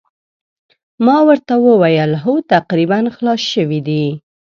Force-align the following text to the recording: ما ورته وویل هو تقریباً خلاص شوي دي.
ما 1.05 1.17
ورته 1.27 1.53
وویل 1.67 2.11
هو 2.23 2.35
تقریباً 2.53 2.99
خلاص 3.15 3.41
شوي 3.53 3.79
دي. 3.87 4.05